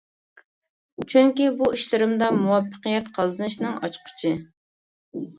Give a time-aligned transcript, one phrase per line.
[1.13, 4.33] چۈنكى، بۇ ئىشلىرىمدا مۇۋەپپەقىيەت قازىنىشنىڭ ئاچقۇچى.